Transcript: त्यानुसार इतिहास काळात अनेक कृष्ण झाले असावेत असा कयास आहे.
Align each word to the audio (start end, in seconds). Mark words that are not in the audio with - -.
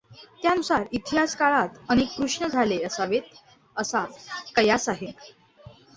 त्यानुसार 0.43 0.83
इतिहास 0.91 1.35
काळात 1.35 1.77
अनेक 1.89 2.15
कृष्ण 2.17 2.47
झाले 2.47 2.81
असावेत 2.83 3.35
असा 3.77 4.03
कयास 4.55 4.89
आहे. 4.89 5.11